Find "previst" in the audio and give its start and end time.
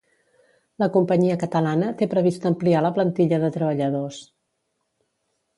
2.15-2.49